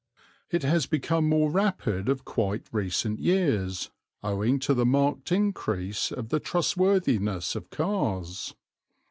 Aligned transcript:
It 0.49 0.63
has 0.63 0.87
become 0.87 1.29
more 1.29 1.51
rapid 1.51 2.09
of 2.09 2.25
quite 2.25 2.65
recent 2.71 3.19
years 3.19 3.91
owing 4.23 4.57
to 4.61 4.73
the 4.73 4.83
marked 4.83 5.31
increase 5.31 6.11
of 6.11 6.29
the 6.29 6.39
trustworthiness 6.39 7.55
of 7.55 7.69
cars. 7.69 8.55